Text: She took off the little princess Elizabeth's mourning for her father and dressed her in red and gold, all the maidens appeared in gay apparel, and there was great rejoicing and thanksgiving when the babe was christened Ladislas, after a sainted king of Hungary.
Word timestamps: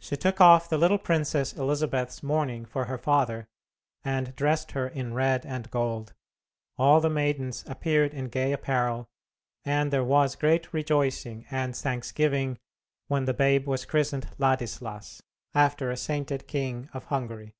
She 0.00 0.16
took 0.16 0.40
off 0.40 0.68
the 0.68 0.76
little 0.78 0.98
princess 0.98 1.52
Elizabeth's 1.52 2.24
mourning 2.24 2.64
for 2.64 2.86
her 2.86 2.98
father 2.98 3.46
and 4.02 4.34
dressed 4.34 4.72
her 4.72 4.88
in 4.88 5.14
red 5.14 5.46
and 5.46 5.70
gold, 5.70 6.12
all 6.76 7.00
the 7.00 7.08
maidens 7.08 7.62
appeared 7.68 8.12
in 8.12 8.30
gay 8.30 8.50
apparel, 8.52 9.06
and 9.64 9.92
there 9.92 10.02
was 10.02 10.34
great 10.34 10.74
rejoicing 10.74 11.46
and 11.52 11.76
thanksgiving 11.76 12.58
when 13.06 13.26
the 13.26 13.32
babe 13.32 13.68
was 13.68 13.84
christened 13.84 14.28
Ladislas, 14.38 15.22
after 15.54 15.88
a 15.88 15.96
sainted 15.96 16.48
king 16.48 16.88
of 16.92 17.04
Hungary. 17.04 17.54